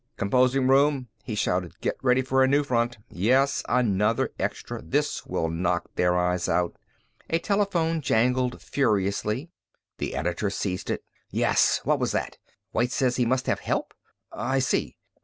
"Composing 0.17 0.67
room," 0.67 1.09
he 1.23 1.35
shouted, 1.35 1.79
"get 1.79 1.95
ready 2.01 2.23
for 2.23 2.43
a 2.43 2.47
new 2.47 2.63
front! 2.63 2.97
Yes, 3.07 3.61
another 3.69 4.31
extra. 4.39 4.81
This 4.81 5.27
will 5.27 5.47
knock 5.47 5.93
their 5.93 6.17
eyes 6.17 6.49
out!" 6.49 6.75
A 7.29 7.37
telephone 7.37 8.01
jangled 8.01 8.63
furiously. 8.63 9.51
The 9.99 10.15
editor 10.15 10.49
seized 10.49 10.89
it. 10.89 11.03
"Yes. 11.29 11.81
What 11.83 11.99
was 11.99 12.13
that?... 12.13 12.39
White 12.71 12.91
says 12.91 13.17
he 13.17 13.27
must 13.27 13.45
have 13.45 13.59
help. 13.59 13.93
I 14.33 14.57
see. 14.57 14.97